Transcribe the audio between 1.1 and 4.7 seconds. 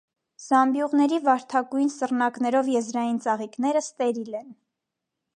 վարդագույն սռնակներով եզրային ծաղիկները ստերիլ են։